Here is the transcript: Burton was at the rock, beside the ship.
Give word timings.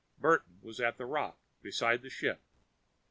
Burton 0.17 0.57
was 0.63 0.79
at 0.81 0.97
the 0.97 1.05
rock, 1.05 1.37
beside 1.61 2.01
the 2.01 2.09
ship. 2.09 2.41